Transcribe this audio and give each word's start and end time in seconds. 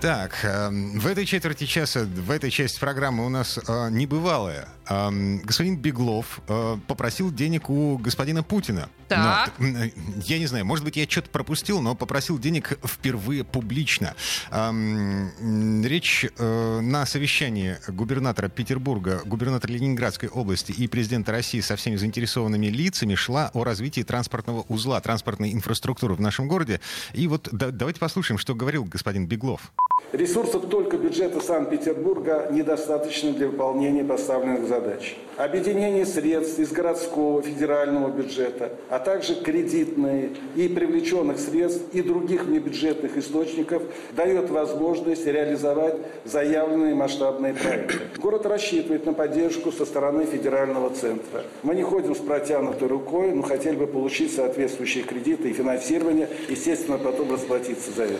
Так, 0.00 0.44
э, 0.44 0.70
в 0.70 1.06
этой 1.08 1.26
четверти 1.26 1.64
часа, 1.64 2.04
в 2.04 2.30
этой 2.30 2.50
части 2.50 2.78
программы 2.78 3.26
у 3.26 3.28
нас 3.28 3.58
э, 3.58 3.88
небывалое. 3.90 4.68
Э, 4.88 5.10
господин 5.42 5.76
Беглов 5.76 6.40
э, 6.48 6.76
попросил 6.86 7.32
денег 7.32 7.68
у 7.68 7.98
господина 7.98 8.42
Путина. 8.42 8.88
Так. 9.08 9.52
Ну, 9.58 9.76
э, 9.76 9.90
я 10.24 10.38
не 10.38 10.46
знаю, 10.46 10.64
может 10.64 10.84
быть, 10.84 10.96
я 10.96 11.08
что-то 11.08 11.30
пропустил, 11.30 11.80
но 11.80 11.94
попросил 11.94 12.38
денег 12.38 12.78
впервые 12.84 13.44
публично. 13.44 14.14
Эм, 14.50 15.84
речь 15.84 16.26
на 16.38 17.04
совещании 17.06 17.78
губернатора 17.88 18.48
Петербурга, 18.48 19.22
губернатора 19.24 19.72
Ленинградской 19.72 20.28
области 20.28 20.72
и 20.72 20.86
президента 20.86 21.32
России 21.32 21.60
со 21.60 21.76
всеми 21.76 21.96
заинтересованными 21.96 22.66
лицами 22.66 23.14
шла 23.14 23.50
о 23.52 23.64
развитии 23.64 24.02
транспортного 24.02 24.64
узла, 24.68 25.00
транспортной 25.00 25.52
инфраструктуры 25.52 26.14
в 26.14 26.20
нашем 26.20 26.48
городе. 26.48 26.80
И 27.12 27.26
вот 27.26 27.48
да- 27.52 27.70
давайте 27.70 28.00
послушаем, 28.00 28.38
что 28.38 28.54
говорил 28.54 28.84
господин 28.84 29.26
Беглов. 29.26 29.72
Ресурсов 30.12 30.70
только 30.70 30.96
бюджета 30.96 31.38
Санкт-Петербурга 31.40 32.48
недостаточно 32.50 33.30
для 33.32 33.48
выполнения 33.48 34.02
поставленных 34.02 34.66
задач. 34.66 35.18
Объединение 35.36 36.06
средств 36.06 36.58
из 36.58 36.72
городского, 36.72 37.42
федерального 37.42 38.08
бюджета, 38.08 38.72
а 38.88 39.00
также 39.00 39.34
кредитные 39.34 40.30
и 40.56 40.66
привлеченных 40.66 41.38
средств 41.38 41.82
и 41.92 42.00
других 42.00 42.44
внебюджетных 42.44 43.18
источников 43.18 43.82
дает 44.12 44.48
возможность 44.48 45.26
реализовать 45.26 45.96
заявленные 46.24 46.94
масштабные 46.94 47.52
проекты. 47.52 47.98
Город 48.16 48.46
рассчитывает 48.46 49.04
на 49.04 49.12
поддержку 49.12 49.72
со 49.72 49.84
стороны 49.84 50.24
федерального 50.24 50.88
центра. 50.88 51.42
Мы 51.62 51.74
не 51.74 51.82
ходим 51.82 52.14
с 52.14 52.18
протянутой 52.18 52.88
рукой, 52.88 53.32
но 53.32 53.42
хотели 53.42 53.76
бы 53.76 53.86
получить 53.86 54.34
соответствующие 54.34 55.04
кредиты 55.04 55.50
и 55.50 55.52
финансирование, 55.52 56.30
естественно, 56.48 56.96
потом 56.96 57.30
расплатиться 57.30 57.90
за 57.92 58.04
это. 58.04 58.16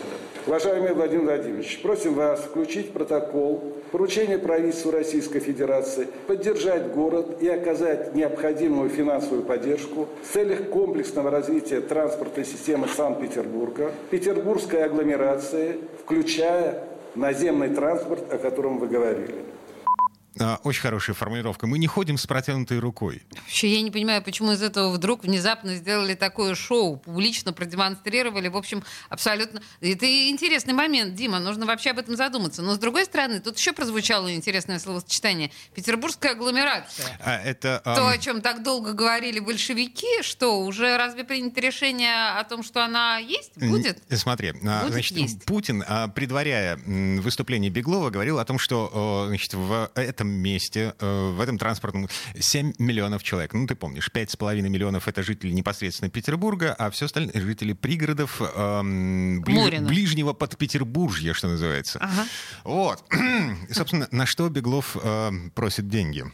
Уважаемый 0.49 0.93
Владимир 0.93 1.25
Владимирович, 1.25 1.79
просим 1.83 2.15
вас 2.15 2.39
включить 2.39 2.91
протокол 2.91 3.75
поручение 3.91 4.39
правительству 4.39 4.89
Российской 4.89 5.41
Федерации 5.41 6.07
поддержать 6.25 6.87
город 6.91 7.37
и 7.39 7.47
оказать 7.47 8.15
необходимую 8.15 8.89
финансовую 8.89 9.43
поддержку 9.43 10.07
в 10.23 10.33
целях 10.33 10.69
комплексного 10.69 11.29
развития 11.29 11.81
транспортной 11.81 12.45
системы 12.45 12.87
Санкт-Петербурга, 12.87 13.91
петербургской 14.09 14.85
агломерации, 14.85 15.81
включая 16.03 16.83
наземный 17.13 17.69
транспорт, 17.69 18.33
о 18.33 18.39
котором 18.39 18.79
вы 18.79 18.87
говорили. 18.87 19.35
А, 20.39 20.59
Очень 20.63 20.81
хорошая 20.81 21.15
формулировка. 21.15 21.67
Мы 21.67 21.77
не 21.79 21.87
ходим 21.87 22.17
с 22.17 22.25
протянутой 22.25 22.79
рукой. 22.79 23.23
Вообще, 23.31 23.67
я 23.67 23.81
не 23.81 23.91
понимаю, 23.91 24.23
почему 24.23 24.53
из 24.53 24.61
этого 24.61 24.91
вдруг 24.91 25.23
внезапно 25.23 25.75
сделали 25.75 26.13
такое 26.13 26.55
шоу, 26.55 26.97
публично 26.97 27.51
продемонстрировали. 27.51 28.47
В 28.47 28.55
общем, 28.55 28.83
абсолютно... 29.09 29.61
Это 29.81 30.29
интересный 30.29 30.73
момент, 30.73 31.15
Дима, 31.15 31.39
нужно 31.39 31.65
вообще 31.65 31.91
об 31.91 31.99
этом 31.99 32.15
задуматься. 32.15 32.61
Но, 32.61 32.75
с 32.75 32.77
другой 32.77 33.05
стороны, 33.05 33.41
тут 33.41 33.57
еще 33.57 33.73
прозвучало 33.73 34.33
интересное 34.33 34.79
словосочетание. 34.79 35.51
Петербургская 35.75 36.31
агломерация. 36.31 37.17
А, 37.19 37.37
это... 37.41 37.81
ам, 37.83 37.95
То, 37.95 38.07
о 38.07 38.17
чем 38.17 38.41
так 38.41 38.63
долго 38.63 38.93
говорили 38.93 39.39
большевики, 39.39 40.21
что, 40.21 40.61
уже 40.61 40.95
разве 40.97 41.25
принято 41.25 41.59
решение 41.59 42.37
о 42.37 42.43
том, 42.45 42.63
что 42.63 42.83
она 42.83 43.17
есть? 43.17 43.57
Будет? 43.57 44.01
Смотри, 44.09 44.53
а, 44.63 44.81
Будет 44.83 44.93
значит, 44.93 45.17
есть. 45.17 45.43
Путин, 45.43 45.83
предваряя 46.15 46.77
выступление 46.85 47.69
Беглова, 47.69 48.09
говорил 48.09 48.39
о 48.39 48.45
том, 48.45 48.57
что 48.57 49.25
значит, 49.27 49.53
в 49.53 49.91
этом 49.95 50.28
месте, 50.29 50.93
э, 50.99 51.31
в 51.31 51.41
этом 51.41 51.57
транспортном 51.57 52.09
7 52.37 52.73
миллионов 52.79 53.23
человек. 53.23 53.53
Ну, 53.53 53.67
ты 53.67 53.75
помнишь, 53.75 54.09
5,5 54.13 54.69
миллионов— 54.69 55.07
это 55.07 55.23
жители 55.23 55.51
непосредственно 55.51 56.09
Петербурга, 56.09 56.73
а 56.77 56.89
все 56.89 57.05
остальные— 57.05 57.31
жители 57.41 57.73
пригородов 57.73 58.41
эм, 58.41 59.41
ближ- 59.43 59.81
ближнего 59.87 60.33
подпетербуржья, 60.33 61.33
что 61.33 61.47
называется. 61.47 61.99
Ага. 61.99 62.25
Вот. 62.63 63.03
Собственно, 63.71 64.07
на 64.11 64.25
что 64.25 64.49
Беглов 64.49 64.95
э, 65.01 65.31
просит 65.55 65.87
деньги? 65.87 66.25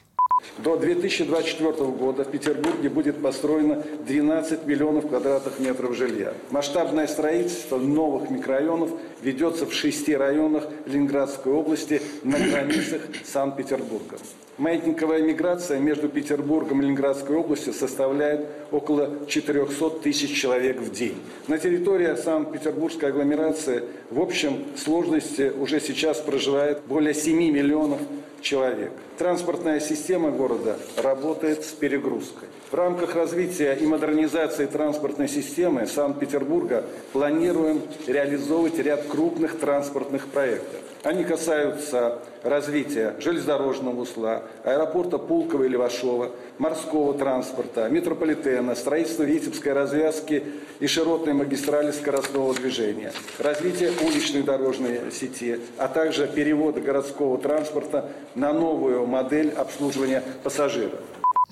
До 0.58 0.78
2024 0.78 1.74
года 1.92 2.24
в 2.24 2.32
Петербурге 2.32 2.90
будет 2.90 3.22
построено 3.22 3.84
12 4.08 4.66
миллионов 4.66 5.08
квадратных 5.08 5.60
метров 5.60 5.96
жилья. 5.96 6.34
Масштабное 6.50 7.08
строительство 7.08 7.78
новых 7.78 8.30
микрорайонов 8.30 8.92
ведется 9.22 9.66
в 9.66 9.74
шести 9.74 10.16
районах 10.16 10.68
Ленинградской 10.86 11.52
области 11.52 12.02
на 12.24 12.38
границах 12.40 13.02
Санкт-Петербурга. 13.26 14.18
Маятниковая 14.58 15.22
миграция 15.22 15.80
между 15.80 16.08
Петербургом 16.08 16.80
и 16.80 16.86
Ленинградской 16.86 17.36
областью 17.36 17.74
составляет 17.74 18.46
около 18.72 19.26
400 19.28 19.90
тысяч 20.00 20.40
человек 20.40 20.80
в 20.80 20.92
день. 20.94 21.18
На 21.48 21.58
территории 21.58 22.16
Санкт-Петербургской 22.16 23.10
агломерации 23.10 23.84
в 24.12 24.22
общем 24.22 24.64
сложности 24.78 25.52
уже 25.60 25.82
сейчас 25.82 26.20
проживает 26.20 26.84
более 26.88 27.14
7 27.14 27.36
миллионов 27.52 28.00
человек. 28.40 28.92
Транспортная 29.18 29.80
система 29.80 30.30
города 30.30 30.76
работает 30.98 31.64
с 31.64 31.70
перегрузкой. 31.70 32.50
В 32.70 32.74
рамках 32.74 33.16
развития 33.16 33.74
и 33.80 33.86
модернизации 33.86 34.66
транспортной 34.66 35.30
системы 35.30 35.88
Санкт-Петербурга 35.88 36.84
планируем 37.14 37.82
реализовывать 38.08 38.78
ряд 38.80 39.04
крупных 39.04 39.58
транспортных 39.58 40.28
проектов. 40.28 40.82
Они 41.04 41.24
касаются 41.24 42.20
развития 42.42 43.16
железнодорожного 43.20 44.02
узла, 44.02 44.42
аэропорта 44.64 45.20
Пулково 45.20 45.66
и 45.66 45.68
Левашова, 45.70 46.32
морского 46.58 47.14
транспорта, 47.14 47.88
метрополитена, 47.90 48.74
строительства 48.74 49.22
Витебской 49.22 49.74
развязки 49.74 50.44
и 50.80 50.88
широтной 50.88 51.34
магистрали 51.34 51.92
скоростного 51.92 52.56
движения, 52.56 53.14
развития 53.38 53.92
уличной 54.04 54.42
дорожной 54.42 55.00
сети, 55.12 55.60
а 55.78 55.88
также 55.88 56.28
перевода 56.28 56.82
городского 56.82 57.38
транспорта 57.38 58.10
на 58.34 58.52
новую 58.52 59.05
модель 59.06 59.50
обслуживания 59.52 60.22
пассажиров. 60.44 61.00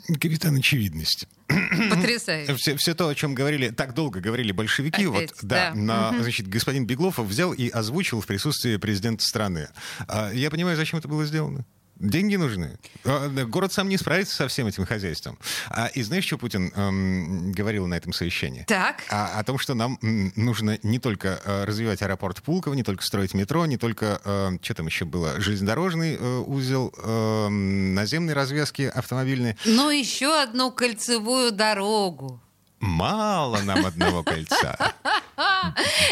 Капитан 0.07 0.57
очевидность. 0.57 1.27
Потрясающе. 1.47 2.55
Все, 2.55 2.75
все 2.75 2.93
то, 2.93 3.07
о 3.07 3.15
чем 3.15 3.33
говорили, 3.33 3.69
так 3.69 3.93
долго 3.93 4.19
говорили 4.19 4.51
большевики, 4.51 5.05
Опять, 5.05 5.31
вот, 5.31 5.39
да, 5.43 5.71
да. 5.71 5.75
но, 5.75 6.21
значит, 6.21 6.47
господин 6.47 6.85
Беглов 6.85 7.19
взял 7.19 7.53
и 7.53 7.69
озвучил 7.69 8.19
в 8.19 8.27
присутствии 8.27 8.77
президента 8.77 9.23
страны. 9.23 9.69
А, 10.07 10.31
я 10.33 10.49
понимаю, 10.49 10.75
зачем 10.75 10.99
это 10.99 11.07
было 11.07 11.25
сделано. 11.25 11.65
Деньги 11.95 12.35
нужны. 12.35 12.77
Да, 13.03 13.29
Город 13.45 13.71
сам 13.71 13.87
не 13.87 13.97
справится 13.97 14.35
со 14.35 14.47
всем 14.47 14.67
этим 14.67 14.85
хозяйством. 14.85 15.37
А, 15.69 15.87
и 15.87 16.01
знаешь, 16.01 16.25
что 16.25 16.37
Путин 16.37 16.71
эм, 16.75 17.51
говорил 17.51 17.87
на 17.87 17.93
этом 17.93 18.13
совещании? 18.13 18.65
Так. 18.67 19.03
А, 19.09 19.39
о 19.39 19.43
том, 19.43 19.57
что 19.59 19.73
нам 19.73 19.97
нужно 20.01 20.79
не 20.83 20.99
только 20.99 21.39
э, 21.43 21.63
развивать 21.65 22.01
аэропорт 22.01 22.41
Пулково, 22.41 22.73
не 22.73 22.83
только 22.83 23.03
строить 23.03 23.33
метро, 23.33 23.65
не 23.65 23.77
только, 23.77 24.19
э, 24.23 24.57
что 24.61 24.73
там 24.73 24.87
еще 24.87 25.05
было, 25.05 25.39
железнодорожный 25.39 26.17
э, 26.19 26.37
узел, 26.39 26.93
э, 26.97 27.47
наземные 27.49 28.33
развязки 28.33 28.91
автомобильные. 28.93 29.57
Но 29.65 29.91
еще 29.91 30.41
одну 30.41 30.71
кольцевую 30.71 31.51
дорогу. 31.51 32.41
Мало 32.83 33.59
нам 33.61 33.85
одного 33.85 34.23
кольца. 34.23 34.77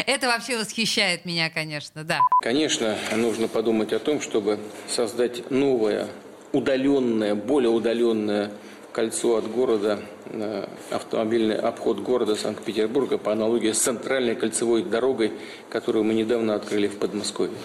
Это 0.06 0.28
вообще 0.28 0.58
восхищает 0.58 1.26
меня, 1.26 1.50
конечно, 1.50 2.06
да. 2.06 2.20
Конечно, 2.42 2.98
нужно 3.14 3.50
подумать 3.50 3.92
о 3.92 4.00
том, 4.00 4.22
чтобы 4.22 4.58
создать 4.88 5.52
новое, 5.52 6.08
удаленное, 6.54 7.36
более 7.36 7.72
удаленное 7.72 8.52
кольцо 8.94 9.36
от 9.36 9.52
города, 9.52 10.00
э, 10.28 10.66
автомобильный 10.92 11.58
обход 11.58 12.00
города 12.00 12.36
Санкт-Петербурга 12.36 13.18
по 13.18 13.34
аналогии 13.34 13.74
с 13.74 13.80
центральной 13.80 14.36
кольцевой 14.36 14.84
дорогой, 14.84 15.34
которую 15.70 16.06
мы 16.06 16.14
недавно 16.14 16.56
открыли 16.56 16.88
в 16.88 16.98
Подмосковье. 16.98 17.56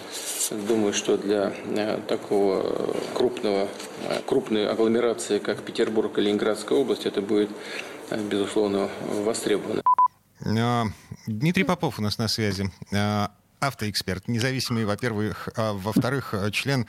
Думаю, 0.67 0.93
что 0.93 1.17
для 1.17 1.53
э, 1.65 1.99
такого 2.07 2.93
крупного, 3.13 3.69
э, 4.03 4.19
крупной 4.25 4.67
агломерации, 4.67 5.39
как 5.39 5.61
Петербург 5.61 6.17
и 6.17 6.21
Ленинградская 6.21 6.77
область, 6.77 7.05
это 7.05 7.21
будет, 7.21 7.49
безусловно, 8.15 8.89
востребовано. 9.23 9.81
А, 10.45 10.85
Дмитрий 11.25 11.63
Попов 11.63 11.99
у 11.99 12.01
нас 12.01 12.17
на 12.17 12.27
связи. 12.27 12.69
А, 12.93 13.31
Автоэксперт, 13.59 14.27
независимый, 14.27 14.85
во-первых, 14.85 15.49
а 15.55 15.73
во-вторых, 15.73 16.35
член 16.51 16.85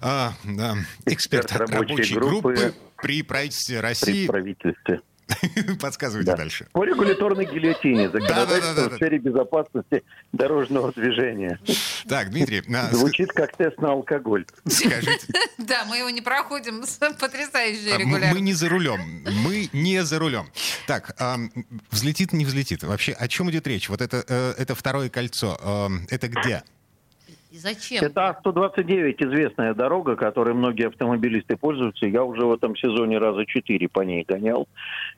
а, 0.00 0.32
а, 0.44 0.74
эксперт 1.06 1.46
Эксперт 1.46 1.70
рабочей 1.70 1.92
рабочей 1.94 2.14
группы 2.14 2.54
группы 2.54 2.74
при 2.96 3.22
правительстве 3.22 3.78
при 3.78 3.82
России. 3.82 4.26
правительстве. 4.26 5.00
Подсказывайте 5.80 6.30
Да. 6.30 6.36
дальше. 6.36 6.66
По 6.72 6.84
регуляторной 6.84 7.44
гильотине 7.46 8.10
законодательство 8.10 8.88
в 8.90 8.94
сфере 8.94 9.18
безопасности 9.18 10.02
дорожного 10.32 10.92
движения. 10.92 11.58
Так, 12.08 12.30
Дмитрий, 12.30 12.62
а, 12.74 12.94
Звучит 12.94 13.32
как 13.32 13.56
тест 13.56 13.78
на 13.78 13.92
алкоголь. 13.92 14.46
скажите, 14.68 15.26
Да, 15.58 15.84
мы 15.86 15.98
его 15.98 16.10
не 16.10 16.20
проходим 16.20 16.82
с 16.86 16.98
потрясающей 16.98 17.90
а, 17.90 17.94
мы- 17.94 18.00
регулярностью. 18.00 18.34
мы 18.34 18.40
не 18.40 18.52
за 18.52 18.68
рулем, 18.68 19.24
мы 19.44 19.68
не 19.72 20.02
за 20.04 20.18
рулем. 20.18 20.50
Так, 20.86 21.14
а, 21.18 21.36
взлетит, 21.90 22.32
не 22.32 22.44
взлетит. 22.44 22.82
Вообще, 22.82 23.12
о 23.12 23.28
чем 23.28 23.50
идет 23.50 23.66
речь? 23.66 23.88
Вот 23.88 24.00
это, 24.00 24.24
э, 24.26 24.54
это 24.58 24.74
второе 24.74 25.08
кольцо, 25.08 25.58
э, 25.62 25.88
это 26.14 26.28
где? 26.28 26.62
И 27.52 27.58
зачем? 27.58 28.02
Это 28.02 28.34
А129, 28.42 29.16
известная 29.18 29.74
дорога, 29.74 30.16
которой 30.16 30.54
многие 30.54 30.86
автомобилисты 30.88 31.58
пользуются. 31.58 32.06
Я 32.06 32.24
уже 32.24 32.46
в 32.46 32.52
этом 32.54 32.74
сезоне 32.76 33.18
раза 33.18 33.44
четыре 33.44 33.90
по 33.90 34.00
ней 34.00 34.24
гонял. 34.26 34.66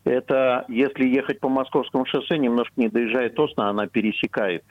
Это, 0.05 0.65
если 0.69 1.07
ехать 1.07 1.39
по 1.39 1.49
Московскому 1.49 2.05
шоссе, 2.07 2.37
немножко 2.39 2.73
не 2.77 2.89
доезжая 2.89 3.31
Тосна, 3.31 3.71
она 3.71 3.87
пересекает 3.87 4.65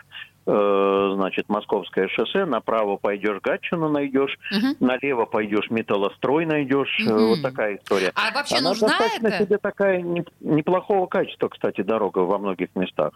э, 0.45 1.12
значит, 1.15 1.48
Московское 1.48 2.10
шоссе, 2.10 2.44
направо 2.44 2.98
пойдешь 2.98 3.39
Гатчину 3.42 3.88
найдешь, 3.88 4.38
Мгм. 4.51 4.75
налево 4.81 5.24
пойдешь 5.24 5.69
Металлострой 5.69 6.45
найдешь, 6.45 7.00
Мгм. 7.06 7.27
вот 7.27 7.42
такая 7.42 7.77
история. 7.77 8.12
А 8.13 8.33
вообще 8.36 8.57
Она 8.57 8.71
нужна 8.71 8.89
достаточно 8.89 9.27
это? 9.27 9.45
себе 9.45 9.57
такая 9.57 10.01
не- 10.01 10.25
неплохого 10.42 11.06
качества, 11.06 11.48
кстати, 11.48 11.80
дорога 11.80 12.19
во 12.19 12.38
многих 12.39 12.75
местах. 12.75 13.13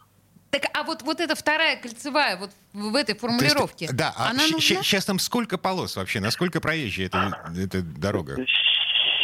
Так, 0.50 0.64
а 0.74 0.84
вот, 0.84 1.02
вот 1.02 1.20
эта 1.20 1.36
вторая 1.36 1.78
кольцевая, 1.78 2.38
вот 2.38 2.52
в 2.74 2.96
этой 2.96 3.08
То 3.08 3.12
есть, 3.12 3.20
формулировке, 3.22 3.90
да, 3.92 4.14
а 4.16 4.30
она 4.30 4.44
нужна? 4.44 4.60
сейчас 4.60 5.06
там 5.06 5.20
сколько 5.20 5.58
полос 5.58 5.98
вообще? 5.98 6.20
Насколько 6.20 6.62
проезжая 6.62 7.08
эта, 7.08 7.38
эта 7.58 7.82
дорога? 7.82 8.38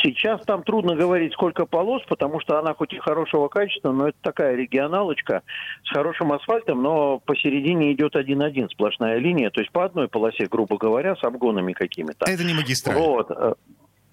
Сейчас 0.04 0.42
там 0.46 0.64
трудно 0.64 0.98
говорить, 0.98 1.32
сколько 1.32 1.66
полос, 1.66 2.04
потому 2.10 2.42
что 2.42 2.60
она 2.60 2.74
хоть 2.74 2.92
и 2.92 3.00
хорошего 3.00 3.48
качества, 3.48 3.94
но 3.94 4.10
это 4.10 4.18
такая 4.22 4.54
регионалочка 4.54 5.44
с 5.86 5.90
хорошим 5.94 6.34
асфальтом, 6.34 6.84
но 6.84 7.20
посередине 7.20 7.94
идет 7.94 8.18
один-один 8.18 8.68
сплошная 8.70 9.18
линия, 9.18 9.50
то 9.50 9.62
есть 9.62 9.72
по 9.72 9.86
одной 9.86 10.10
полосе, 10.10 10.48
грубо 10.48 10.78
говоря, 10.78 11.16
с 11.16 11.24
обгонами 11.24 11.72
какими-то. 11.72 12.26
Это 12.30 12.44
не 12.44 12.54
магистраль. 12.54 12.98
Вот. 12.98 13.32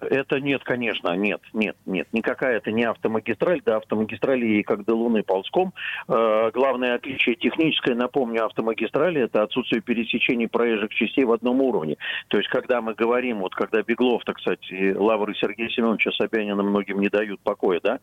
Это 0.01 0.39
нет, 0.39 0.63
конечно, 0.63 1.15
нет, 1.15 1.41
нет, 1.53 1.77
нет. 1.85 2.07
Никакая 2.11 2.57
это 2.57 2.71
не 2.71 2.83
автомагистраль, 2.83 3.61
да, 3.63 3.77
автомагистрали 3.77 4.45
ей 4.45 4.63
как 4.63 4.83
до 4.83 4.95
Луны 4.95 5.23
ползком. 5.23 5.73
Э, 6.07 6.49
главное 6.53 6.95
отличие 6.95 7.35
техническое, 7.35 7.95
напомню, 7.95 8.45
автомагистрали 8.45 9.21
это 9.21 9.43
отсутствие 9.43 9.81
пересечений 9.81 10.47
проезжих 10.47 10.93
частей 10.93 11.23
в 11.23 11.31
одном 11.31 11.61
уровне. 11.61 11.97
То 12.29 12.37
есть, 12.37 12.49
когда 12.49 12.81
мы 12.81 12.95
говорим, 12.95 13.39
вот 13.39 13.53
когда 13.53 13.83
Беглов, 13.83 14.23
так 14.25 14.37
кстати, 14.37 14.93
Лавры 14.93 15.35
Сергея 15.35 15.69
Семеновича 15.69 16.11
Собянина 16.11 16.63
многим 16.63 16.99
не 16.99 17.09
дают 17.09 17.39
покоя, 17.41 17.79
да, 17.83 17.99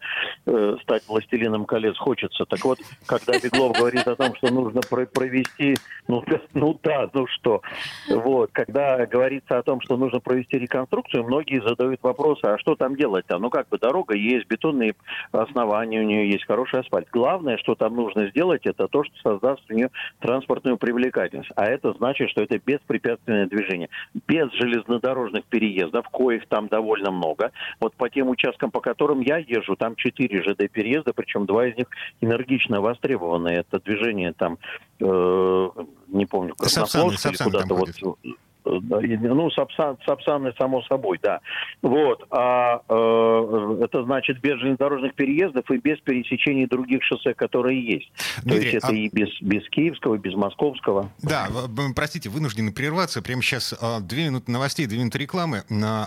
э, 0.47 0.77
стать 0.83 1.07
властелином 1.09 1.65
колец 1.65 1.97
хочется. 1.97 2.45
Так 2.45 2.65
вот, 2.65 2.79
когда 3.07 3.39
Беглов 3.39 3.77
говорит 3.77 4.07
о 4.07 4.15
том, 4.15 4.35
что 4.37 4.53
нужно 4.53 4.81
про- 4.89 5.07
провести, 5.07 5.77
ну, 6.07 6.23
ну 6.55 6.79
да, 6.83 7.11
ну 7.13 7.27
что, 7.27 7.63
вот, 8.09 8.51
когда 8.53 9.05
говорится 9.07 9.59
о 9.59 9.63
том, 9.63 9.81
что 9.81 9.97
нужно 9.97 10.21
провести 10.21 10.59
реконструкцию, 10.59 11.25
многие 11.25 11.61
задают 11.61 11.88
вопросы, 12.03 12.45
а 12.45 12.59
что 12.59 12.75
там 12.75 12.97
делать-то? 12.97 13.39
Ну, 13.39 13.51
как 13.51 13.69
бы 13.69 13.79
дорога 13.79 14.17
есть, 14.17 14.47
бетонные 14.47 14.95
основания 15.33 16.01
у 16.01 16.05
нее 16.05 16.31
есть, 16.31 16.45
хороший 16.47 16.81
асфальт. 16.81 17.09
Главное, 17.11 17.57
что 17.59 17.75
там 17.75 17.97
нужно 17.97 18.29
сделать, 18.31 18.63
это 18.65 18.89
то, 18.89 19.05
что 19.05 19.15
создаст 19.23 19.63
у 19.71 19.75
нее 19.75 19.91
транспортную 20.21 20.77
привлекательность. 20.77 21.51
А 21.57 21.67
это 21.67 21.93
значит, 21.95 22.31
что 22.31 22.43
это 22.43 22.59
беспрепятственное 22.59 23.47
движение. 23.47 23.89
Без 24.27 24.51
железнодорожных 24.53 25.45
переездов, 25.45 26.09
коих 26.09 26.47
там 26.49 26.69
довольно 26.69 27.11
много. 27.11 27.53
Вот 27.81 27.95
по 27.95 28.09
тем 28.09 28.29
участкам, 28.29 28.71
по 28.71 28.81
которым 28.81 29.21
я 29.21 29.39
езжу, 29.39 29.77
там 29.77 29.97
4 29.97 30.43
ЖД-переезда, 30.43 31.13
причем 31.15 31.47
два 31.47 31.67
из 31.67 31.77
них 31.77 31.87
энергично 32.21 32.81
востребованы. 32.81 33.49
Это 33.49 33.81
движение 33.81 34.33
там, 34.33 34.59
э, 35.01 35.69
не 36.09 36.27
помню, 36.27 36.55
Краснофлотск 36.55 37.27
или 37.27 37.37
куда-то 37.37 37.75
вот 37.75 37.89
ходят. 38.01 38.39
Ну, 38.69 39.51
Сапсан, 39.51 39.97
Сапсаны, 40.05 40.53
само 40.59 40.83
собой, 40.83 41.19
да. 41.23 41.41
Вот. 41.83 42.27
А 42.31 42.81
э, 42.89 43.79
это 43.85 44.05
значит 44.05 44.41
без 44.41 44.59
железнодорожных 44.59 45.15
переездов 45.15 45.71
и 45.71 45.79
без 45.79 45.99
пересечений 46.01 46.67
других 46.67 47.03
шоссе, 47.03 47.35
которые 47.35 47.85
есть. 47.85 48.13
То 48.37 48.43
Дмитрий, 48.43 48.65
есть 48.65 48.75
это 48.77 48.89
а- 48.89 48.93
и 48.93 49.09
без, 49.11 49.29
без 49.41 49.69
Киевского, 49.71 50.17
и 50.17 50.19
без 50.19 50.35
Московского. 50.35 51.11
Да, 51.23 51.49
простите, 51.95 52.29
вынуждены 52.29 52.73
прерваться. 52.73 53.23
Прямо 53.23 53.43
сейчас 53.43 53.75
а, 53.81 54.01
две 54.01 54.27
минуты 54.27 54.51
новостей, 54.51 54.87
две 54.87 54.99
минуты 54.99 55.19
рекламы. 55.19 55.63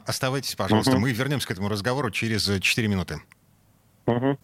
Оставайтесь, 0.05 0.55
пожалуйста. 0.55 0.91
Мгм. 0.91 1.01
Мы 1.01 1.11
вернемся 1.11 1.47
к 1.47 1.51
этому 1.51 1.69
разговору 1.69 2.11
через 2.11 2.47
э, 2.49 2.59
4 2.59 2.87
минуты. 2.87 3.21
Мгм. 4.05 4.37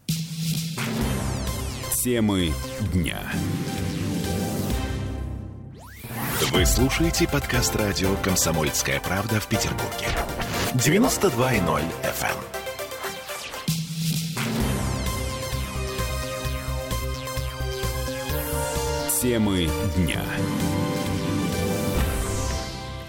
Темы 2.03 2.51
дня. 2.93 3.19
Вы 6.51 6.65
слушаете 6.65 7.27
подкаст 7.27 7.75
радио 7.75 8.15
«Комсомольская 8.17 8.99
правда» 8.99 9.39
в 9.39 9.47
Петербурге. 9.47 10.07
92.0 10.73 11.81
FM. 12.03 12.37
Темы 19.21 19.67
дня. 19.95 20.21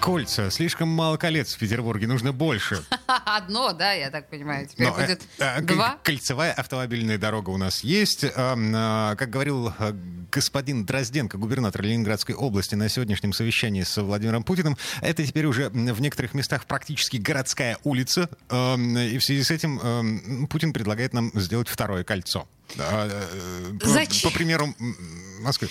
Кольца. 0.00 0.50
Слишком 0.50 0.88
мало 0.88 1.18
колец 1.18 1.54
в 1.54 1.58
Петербурге. 1.58 2.06
Нужно 2.06 2.32
больше. 2.32 2.82
Одно, 3.06 3.72
да, 3.72 3.92
я 3.92 4.10
так 4.10 4.30
понимаю. 4.30 4.66
Теперь 4.66 4.86
Но, 4.88 4.94
э, 4.98 5.02
будет 5.06 5.22
э, 5.38 5.60
два. 5.60 5.90
коль- 5.90 5.98
Кольцевая 6.04 6.52
автомобильная 6.54 7.18
дорога 7.18 7.50
у 7.50 7.58
нас 7.58 7.80
есть. 7.84 8.24
Эм, 8.24 8.74
э, 8.74 9.16
Как 9.16 9.28
говорил 9.28 9.72
э, 9.78 9.92
господин 10.30 10.84
Дрозденко, 10.84 11.38
губернатор 11.38 11.82
Ленинградской 11.82 12.34
области 12.34 12.74
на 12.74 12.88
сегодняшнем 12.88 13.32
совещании 13.32 13.82
с 13.82 14.00
Владимиром 14.02 14.42
Путиным, 14.44 14.76
это 15.00 15.24
теперь 15.26 15.46
уже 15.46 15.68
в 15.70 16.00
некоторых 16.00 16.34
местах 16.34 16.66
практически 16.66 17.16
городская 17.16 17.78
улица. 17.84 18.28
Эм, 18.50 18.96
И 18.98 19.18
в 19.18 19.24
связи 19.24 19.42
с 19.42 19.50
этим 19.50 19.78
эм, 19.80 20.46
Путин 20.48 20.72
предлагает 20.72 21.12
нам 21.12 21.30
сделать 21.34 21.68
второе 21.68 22.04
кольцо. 22.04 22.48
Э, 22.76 23.08
э, 23.10 23.78
по- 23.80 23.88
Зачем? 23.88 24.30
По 24.30 24.36
примеру 24.36 24.74
Москвы. 25.40 25.68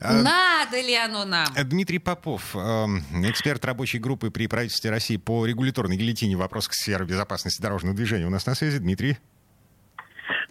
Э, 0.00 0.22
Надо 0.22 0.80
ли 0.80 0.94
оно 0.96 1.24
нам? 1.24 1.46
Дмитрий 1.64 1.98
Попов, 2.00 2.56
эм, 2.56 3.04
эксперт 3.30 3.64
рабочей 3.64 3.98
группы 3.98 4.30
при 4.30 4.48
правительстве 4.48 4.90
России 4.90 5.16
по 5.18 5.46
регуляторной 5.46 5.96
гильотине 5.96 6.36
в 6.36 6.40
вопросах 6.40 6.74
сферы 6.74 7.04
безопасности 7.04 7.62
дорожного 7.62 7.94
движения. 7.94 8.26
У 8.26 8.30
нас 8.30 8.44
на 8.46 8.54
связи 8.56 8.78
Дмитрий. 8.78 9.18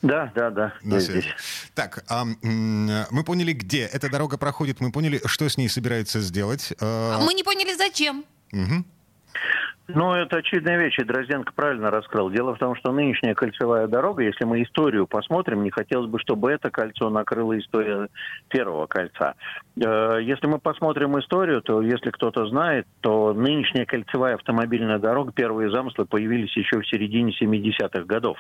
Да, 0.02 0.32
да, 0.36 0.50
да. 0.50 0.74
На 0.84 0.96
я 0.96 1.02
связи. 1.02 1.20
здесь. 1.22 1.34
Так, 1.76 2.04
а, 2.10 2.26
мы 2.26 3.24
поняли, 3.24 3.54
где 3.54 3.82
эта 3.86 4.10
дорога 4.10 4.38
проходит, 4.38 4.80
мы 4.80 4.92
поняли, 4.92 5.22
что 5.26 5.48
с 5.48 5.58
ней 5.58 5.70
собираются 5.70 6.20
сделать. 6.22 6.72
Э, 6.74 6.76
А 6.82 7.20
Мы 7.24 7.34
не 7.34 7.44
поняли, 7.44 7.74
зачем. 7.76 8.26
мгм. 8.52 8.86
Ну, 9.88 10.14
это 10.14 10.38
очевидная 10.38 10.78
вещь, 10.78 11.00
и 11.00 11.04
Дрозденко 11.04 11.54
правильно 11.54 11.90
раскрыл. 11.92 12.30
Дело 12.30 12.56
в 12.56 12.60
том, 12.60 12.76
что 12.76 12.92
нынешняя 12.92 13.34
кольцевая 13.34 13.88
дорога, 13.88 14.24
если 14.24 14.46
мы 14.46 14.64
историю 14.64 15.08
посмотрим, 15.08 15.64
не 15.64 15.70
хотелось 15.70 16.10
бы, 16.10 16.20
чтобы 16.20 16.52
это 16.52 16.70
кольцо 16.70 17.10
накрыла 17.10 17.58
история 17.60 18.08
первого 18.48 18.86
кольца. 18.88 19.36
Э, 19.78 20.20
Если 20.22 20.48
мы 20.48 20.60
посмотрим 20.60 21.20
историю, 21.20 21.62
то 21.62 21.82
если 21.82 22.12
кто-то 22.12 22.48
знает, 22.48 22.88
то 23.02 23.34
нынешняя 23.34 23.86
кольцевая 23.86 24.36
автомобильная 24.36 25.00
дорога, 25.00 25.32
первые 25.32 25.72
замыслы 25.72 26.06
появились 26.06 26.56
еще 26.56 26.80
в 26.80 26.88
середине 26.88 27.34
70-х 27.34 28.04
годов. 28.06 28.38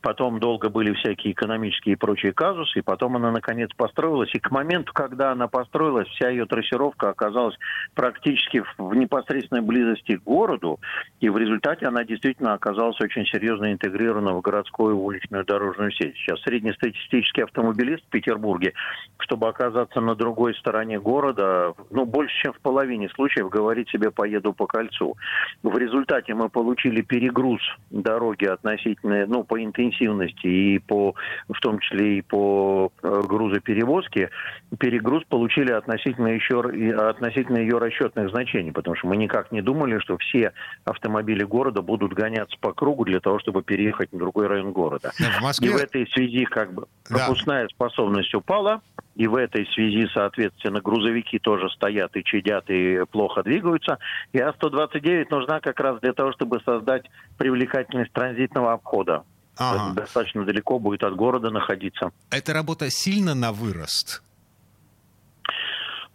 Потом 0.00 0.38
долго 0.38 0.70
были 0.70 0.94
всякие 0.94 1.32
экономические 1.32 1.94
и 1.94 1.96
прочие 1.96 2.32
казусы, 2.32 2.78
и 2.78 2.82
потом 2.82 3.16
она 3.16 3.30
наконец 3.30 3.70
построилась. 3.76 4.34
И 4.34 4.38
к 4.38 4.50
моменту, 4.50 4.92
когда 4.92 5.32
она 5.32 5.48
построилась, 5.48 6.08
вся 6.08 6.30
ее 6.30 6.46
трассировка 6.46 7.10
оказалась 7.10 7.56
практически 7.94 8.62
в 8.78 8.94
непосредственной 8.94 9.62
близости 9.62 10.16
к 10.16 10.22
городу, 10.22 10.77
и 11.20 11.28
в 11.28 11.36
результате 11.36 11.86
она 11.86 12.04
действительно 12.04 12.54
оказалась 12.54 13.00
очень 13.00 13.26
серьезно 13.26 13.72
интегрирована 13.72 14.32
в 14.34 14.40
городскую 14.40 14.96
уличную 14.96 15.44
дорожную 15.44 15.90
сеть. 15.92 16.14
Сейчас 16.16 16.40
среднестатистический 16.42 17.42
автомобилист 17.42 18.04
в 18.04 18.10
Петербурге, 18.10 18.74
чтобы 19.18 19.48
оказаться 19.48 20.00
на 20.00 20.14
другой 20.14 20.54
стороне 20.54 21.00
города, 21.00 21.74
ну, 21.90 22.04
больше, 22.04 22.34
чем 22.42 22.52
в 22.52 22.60
половине 22.60 23.08
случаев 23.10 23.48
говорит 23.48 23.88
себе 23.88 24.10
«поеду 24.10 24.52
по 24.52 24.66
кольцу». 24.66 25.16
В 25.62 25.76
результате 25.76 26.34
мы 26.34 26.48
получили 26.48 27.02
перегруз 27.02 27.60
дороги 27.90 28.44
относительно, 28.44 29.26
ну, 29.26 29.44
по 29.44 29.62
интенсивности 29.62 30.46
и 30.46 30.78
по, 30.78 31.14
в 31.48 31.60
том 31.60 31.78
числе 31.80 32.18
и 32.18 32.22
по 32.22 32.92
э, 33.02 33.22
грузоперевозке, 33.26 34.30
перегруз 34.78 35.24
получили 35.24 35.72
относительно 35.72 36.28
еще 36.28 36.60
относительно 36.60 37.58
ее 37.58 37.78
расчетных 37.78 38.30
значений, 38.30 38.72
потому 38.72 38.96
что 38.96 39.08
мы 39.08 39.16
никак 39.16 39.50
не 39.52 39.62
думали, 39.62 39.98
что 39.98 40.16
все 40.18 40.52
автомобили 40.84 41.44
города 41.44 41.82
будут 41.82 42.12
гоняться 42.12 42.56
по 42.60 42.72
кругу 42.72 43.04
для 43.04 43.20
того, 43.20 43.38
чтобы 43.38 43.62
переехать 43.62 44.12
на 44.12 44.18
другой 44.18 44.46
район 44.46 44.72
города. 44.72 45.12
В 45.16 45.20
И 45.20 45.42
Москве... 45.42 45.70
в 45.72 45.76
этой 45.76 46.06
связи 46.08 46.44
как 46.44 46.72
бы 46.72 46.86
Да. 47.08 47.16
пропускная 47.26 47.68
способность 47.68 48.34
упала, 48.34 48.80
и 49.14 49.26
в 49.26 49.34
этой 49.34 49.66
связи, 49.74 50.08
соответственно, 50.14 50.80
грузовики 50.80 51.38
тоже 51.38 51.68
стоят 51.70 52.16
и 52.16 52.22
чадят, 52.24 52.70
и 52.70 53.04
плохо 53.10 53.42
двигаются. 53.42 53.98
И 54.32 54.38
А-129 54.38 55.26
нужна 55.30 55.60
как 55.60 55.80
раз 55.80 56.00
для 56.00 56.12
того, 56.12 56.32
чтобы 56.32 56.60
создать 56.64 57.04
привлекательность 57.36 58.12
транзитного 58.12 58.72
обхода. 58.74 59.24
Ага. 59.56 59.92
Достаточно 59.94 60.44
далеко 60.44 60.78
будет 60.78 61.02
от 61.02 61.16
города 61.16 61.50
находиться. 61.50 62.12
Эта 62.30 62.52
работа 62.52 62.90
сильно 62.90 63.34
на 63.34 63.50
вырост. 63.52 64.22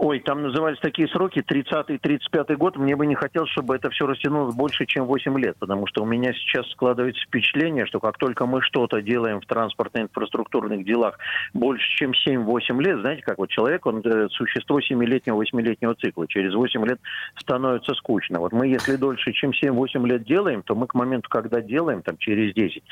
Ой, 0.03 0.19
там 0.19 0.41
назывались 0.41 0.79
такие 0.79 1.07
сроки, 1.07 1.39
30-35 1.39 2.57
год. 2.57 2.75
Мне 2.75 2.93
бы 2.97 3.05
не 3.05 3.15
хотелось, 3.15 3.49
чтобы 3.51 3.73
это 3.73 3.89
все 3.89 4.05
растянулось 4.05 4.53
больше, 4.53 4.85
чем 4.85 5.05
8 5.05 5.39
лет, 5.39 5.55
потому 5.57 5.87
что 5.87 6.03
у 6.03 6.05
меня 6.05 6.33
сейчас 6.33 6.69
складывается 6.71 7.23
впечатление, 7.25 7.85
что 7.85 8.01
как 8.01 8.17
только 8.17 8.45
мы 8.45 8.61
что-то 8.61 9.01
делаем 9.01 9.39
в 9.39 9.45
транспортно-инфраструктурных 9.45 10.83
делах 10.83 11.17
больше, 11.53 11.87
чем 11.95 12.11
7-8 12.11 12.81
лет, 12.81 12.99
знаете, 12.99 13.21
как 13.21 13.37
вот 13.37 13.49
человек, 13.49 13.85
он 13.85 14.01
э, 14.03 14.27
существо 14.31 14.81
7-летнего, 14.81 15.41
8-летнего 15.41 15.95
цикла. 15.95 16.27
Через 16.27 16.53
8 16.53 16.85
лет 16.85 16.99
становится 17.37 17.93
скучно. 17.93 18.39
Вот 18.39 18.51
мы, 18.51 18.67
если 18.67 18.97
дольше, 18.97 19.31
чем 19.31 19.51
7-8 19.51 20.05
лет 20.05 20.25
делаем, 20.25 20.63
то 20.63 20.75
мы 20.75 20.87
к 20.87 20.95
моменту, 20.95 21.29
когда 21.29 21.61
делаем, 21.61 22.01
там, 22.01 22.17
через 22.17 22.53
10, 22.53 22.83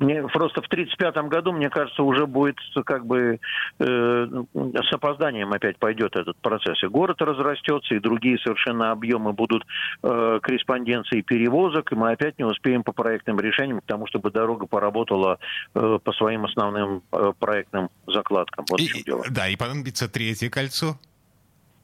мне 0.00 0.22
просто 0.24 0.60
в 0.60 0.68
35 0.68 1.16
году, 1.28 1.52
мне 1.52 1.70
кажется, 1.70 2.02
уже 2.02 2.26
будет 2.26 2.56
как 2.84 3.06
бы 3.06 3.40
э, 3.78 4.26
с 4.84 4.92
опозданием 4.92 5.50
опять 5.54 5.78
пойдет 5.78 6.14
этот 6.14 6.36
процесс. 6.36 6.57
И 6.66 6.86
город 6.86 7.20
разрастется, 7.22 7.94
и 7.94 8.00
другие 8.00 8.38
совершенно 8.38 8.90
объемы 8.90 9.32
будут 9.32 9.64
э, 10.02 10.38
корреспонденции 10.42 11.20
перевозок, 11.22 11.92
и 11.92 11.94
мы 11.94 12.12
опять 12.12 12.38
не 12.38 12.44
успеем 12.44 12.82
по 12.82 12.92
проектным 12.92 13.40
решениям 13.40 13.80
к 13.80 13.84
тому, 13.84 14.06
чтобы 14.06 14.30
дорога 14.30 14.66
поработала 14.66 15.38
э, 15.74 15.98
по 16.02 16.12
своим 16.12 16.44
основным 16.44 17.02
э, 17.12 17.32
проектным 17.38 17.90
закладкам. 18.06 18.64
Вот 18.70 18.80
и, 18.80 18.86
в 18.86 18.92
чем 18.92 19.02
дело. 19.02 19.24
Да, 19.30 19.48
и 19.48 19.56
понадобится 19.56 20.08
третье 20.08 20.50
кольцо. 20.50 20.98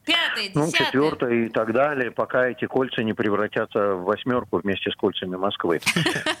Пятое, 0.05 0.51
Ну, 0.53 0.65
десятое. 0.67 0.85
четвертое 0.85 1.33
и 1.45 1.49
так 1.49 1.73
далее, 1.73 2.11
пока 2.11 2.47
эти 2.47 2.65
кольца 2.65 3.03
не 3.03 3.13
превратятся 3.13 3.95
в 3.95 4.03
восьмерку 4.03 4.59
вместе 4.59 4.91
с 4.91 4.95
кольцами 4.95 5.35
Москвы. 5.35 5.81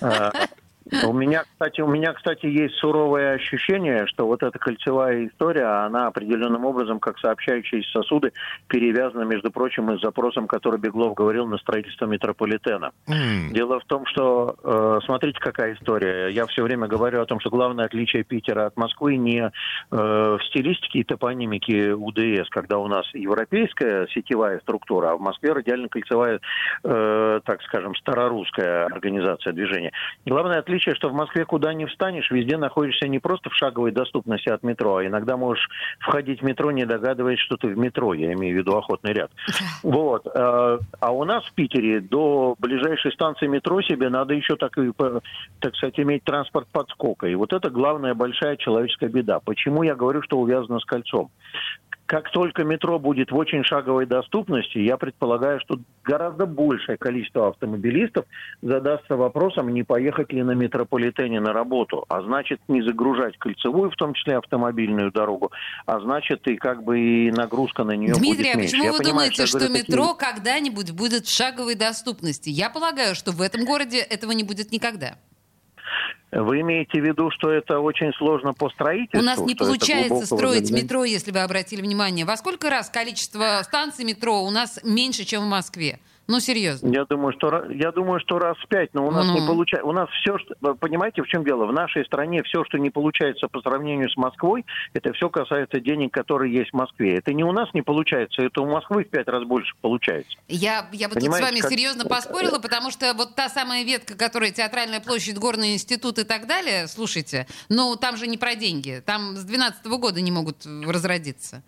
У 1.03 1.13
меня, 1.13 1.43
кстати, 1.43 1.81
у 1.81 1.87
меня, 1.87 2.13
кстати, 2.13 2.45
есть 2.45 2.75
суровое 2.75 3.33
ощущение, 3.33 4.05
что 4.07 4.27
вот 4.27 4.43
эта 4.43 4.59
кольцевая 4.59 5.27
история, 5.27 5.65
она 5.85 6.07
определенным 6.07 6.63
образом, 6.65 6.99
как 6.99 7.17
сообщающиеся 7.17 7.89
сосуды, 7.89 8.33
перевязана, 8.67 9.23
между 9.23 9.49
прочим, 9.51 9.91
и 9.91 9.97
с 9.97 10.01
запросом, 10.01 10.47
который 10.47 10.79
Беглов 10.79 11.15
говорил 11.15 11.47
на 11.47 11.57
строительство 11.57 12.05
метрополитена. 12.05 12.91
М, 13.07 13.51
Дело 13.51 13.79
в 13.79 13.85
том, 13.85 14.05
что, 14.05 14.55
э, 14.63 14.99
смотрите, 15.05 15.39
какая 15.39 15.73
история. 15.73 16.29
Я 16.29 16.45
все 16.45 16.61
время 16.61 16.87
говорю 16.87 17.21
о 17.21 17.25
том, 17.25 17.39
что 17.39 17.49
главное 17.49 17.85
отличие 17.85 18.23
Питера 18.23 18.67
от 18.67 18.77
Москвы 18.77 19.15
не 19.17 19.39
э, 19.39 19.49
в 19.91 20.39
стилистике 20.49 20.99
и 20.99 21.03
топонимике 21.03 21.93
УДС, 21.95 22.47
когда 22.49 22.77
у 22.77 22.87
нас 22.87 23.05
европейская 23.13 24.07
сетевая 24.13 24.59
структура, 24.59 25.11
а 25.11 25.15
в 25.15 25.21
Москве 25.21 25.51
радиально-кольцевая, 25.53 26.39
э, 26.83 27.39
так 27.43 27.61
скажем, 27.63 27.95
старорусская 27.95 28.85
организация 28.85 29.53
движения. 29.53 29.91
Главное 30.25 30.59
отличие, 30.59 30.74
что 30.79 31.09
в 31.09 31.13
Москве 31.13 31.45
куда 31.45 31.73
не 31.73 31.85
встанешь, 31.85 32.31
везде 32.31 32.57
находишься 32.57 33.07
не 33.07 33.19
просто 33.19 33.49
в 33.49 33.55
шаговой 33.55 33.91
доступности 33.91 34.49
от 34.49 34.63
метро, 34.63 34.97
а 34.97 35.05
иногда 35.05 35.37
можешь 35.37 35.67
входить 35.99 36.41
в 36.41 36.45
метро, 36.45 36.71
не 36.71 36.85
догадываясь, 36.85 37.39
что 37.39 37.57
ты 37.57 37.67
в 37.67 37.77
метро, 37.77 38.13
я 38.13 38.33
имею 38.33 38.55
в 38.55 38.57
виду 38.59 38.75
охотный 38.75 39.13
ряд. 39.13 39.31
Вот. 39.83 40.25
э, 40.27 40.79
А 40.99 41.11
у 41.11 41.23
нас 41.23 41.43
в 41.45 41.53
Питере 41.53 41.99
до 41.99 42.55
ближайшей 42.59 43.11
станции 43.11 43.47
метро 43.47 43.81
себе 43.81 44.09
надо 44.09 44.33
еще 44.33 44.55
так, 44.55 44.77
так 45.59 45.75
сказать, 45.75 45.99
иметь 45.99 46.23
транспорт 46.23 46.67
подскока. 46.71 47.27
И 47.27 47.35
вот 47.35 47.53
это 47.53 47.69
главная 47.69 48.13
большая 48.13 48.57
человеческая 48.57 49.09
беда. 49.09 49.39
Почему 49.39 49.83
я 49.83 49.95
говорю, 49.95 50.21
что 50.21 50.39
увязано 50.39 50.79
с 50.79 50.85
кольцом? 50.85 51.29
Как 52.05 52.29
только 52.31 52.63
метро 52.63 52.99
будет 52.99 53.31
в 53.31 53.35
очень 53.35 53.63
шаговой 53.63 54.05
доступности, 54.05 54.77
я 54.77 54.95
предполагаю, 54.97 55.59
что 55.59 55.79
гораздо 56.03 56.45
большее 56.45 56.97
количество 56.97 57.47
автомобилистов 57.47 58.25
задастся 58.61 59.15
вопросом, 59.15 59.69
не 59.69 59.81
поехать 59.81 60.31
ли 60.31 60.43
на 60.43 60.51
метрополитене 60.51 61.39
на 61.39 61.51
работу, 61.51 62.05
а 62.07 62.21
значит 62.21 62.59
не 62.67 62.83
загружать 62.83 63.37
кольцевую, 63.39 63.89
в 63.89 63.95
том 63.95 64.13
числе 64.13 64.37
автомобильную 64.37 65.11
дорогу, 65.11 65.51
а 65.87 65.99
значит 65.99 66.47
и 66.47 66.57
как 66.57 66.83
бы 66.83 66.99
и 66.99 67.31
нагрузка 67.31 67.83
на 67.83 67.93
нее 67.95 68.13
Дмитрий, 68.13 68.29
будет 68.43 68.55
а 68.55 68.57
меньше. 68.59 68.71
почему 68.73 68.83
Я 68.85 68.91
вы 68.91 68.97
понимаю, 68.99 69.13
думаете, 69.15 69.41
я 69.41 69.47
что 69.47 69.57
говорю 69.57 69.73
такие- 69.73 69.91
метро 69.97 70.13
когда-нибудь 70.13 70.91
будет 70.91 71.25
в 71.25 71.35
шаговой 71.35 71.73
доступности? 71.75 72.49
Я 72.49 72.69
полагаю, 72.69 73.15
что 73.15 73.31
в 73.31 73.41
этом 73.41 73.65
городе 73.65 73.97
этого 73.97 74.31
не 74.31 74.43
будет 74.43 74.71
никогда. 74.71 75.15
Вы 76.41 76.61
имеете 76.61 76.99
в 76.99 77.05
виду, 77.05 77.31
что 77.31 77.49
это 77.49 77.79
очень 77.79 78.11
сложно 78.13 78.53
по 78.53 78.69
строительству? 78.69 79.19
У 79.19 79.23
нас 79.23 79.39
не 79.39 79.55
получается 79.55 80.25
строить 80.25 80.67
заглядения? 80.67 80.83
метро, 80.83 81.03
если 81.05 81.31
вы 81.31 81.39
обратили 81.39 81.81
внимание. 81.81 82.25
Во 82.25 82.35
сколько 82.35 82.69
раз 82.69 82.89
количество 82.89 83.61
станций 83.63 84.03
метро 84.03 84.43
у 84.43 84.51
нас 84.51 84.79
меньше, 84.83 85.23
чем 85.23 85.43
в 85.43 85.47
Москве? 85.47 85.99
Ну, 86.27 86.39
серьезно. 86.39 86.87
Я 86.91 87.05
думаю, 87.05 87.33
что 87.37 87.65
я 87.71 87.91
думаю, 87.91 88.19
что 88.19 88.39
раз 88.39 88.57
в 88.57 88.67
пять, 88.67 88.93
но 88.93 89.05
у 89.07 89.11
нас 89.11 89.27
Ну. 89.27 89.39
не 89.39 89.47
получается. 89.47 89.87
У 89.87 89.91
нас 89.91 90.09
все, 90.21 90.37
что 90.39 90.75
понимаете, 90.75 91.21
в 91.21 91.27
чем 91.27 91.43
дело? 91.43 91.65
В 91.67 91.73
нашей 91.73 92.03
стране 92.05 92.41
все, 92.43 92.63
что 92.65 92.77
не 92.79 92.89
получается 92.89 93.47
по 93.47 93.61
сравнению 93.61 94.09
с 94.09 94.17
Москвой, 94.17 94.65
это 94.93 95.13
все 95.13 95.29
касается 95.29 95.79
денег, 95.79 96.11
которые 96.13 96.51
есть 96.53 96.71
в 96.71 96.73
Москве. 96.75 97.17
Это 97.17 97.31
не 97.33 97.43
у 97.43 97.51
нас 97.51 97.69
не 97.73 97.81
получается, 97.83 98.41
это 98.41 98.61
у 98.61 98.65
Москвы 98.65 99.03
в 99.03 99.09
пять 99.09 99.27
раз 99.27 99.43
больше 99.43 99.73
получается. 99.81 100.37
Я, 100.47 100.87
я 100.91 101.07
бы 101.09 101.13
тут 101.13 101.21
с 101.21 101.25
Понимаете, 101.25 101.45
вами 101.47 101.59
как- 101.59 101.71
серьезно 101.71 102.05
поспорила, 102.05 102.59
потому 102.59 102.89
что 102.91 103.13
вот 103.13 103.35
та 103.35 103.47
самая 103.49 103.83
ветка, 103.83 104.15
которая 104.17 104.51
театральная 104.51 104.99
площадь, 105.01 105.37
горный 105.37 105.73
институт 105.73 106.17
и 106.17 106.23
так 106.23 106.47
далее, 106.47 106.87
слушайте, 106.87 107.45
ну 107.69 107.95
там 107.95 108.17
же 108.17 108.25
не 108.27 108.37
про 108.37 108.55
деньги. 108.55 109.01
Там 109.05 109.35
с 109.35 109.43
12 109.43 109.85
года 109.99 110.21
не 110.21 110.31
могут 110.31 110.65
разродиться. 110.65 111.61